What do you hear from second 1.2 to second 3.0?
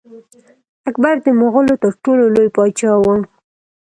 د مغولو تر ټولو لوی پاچا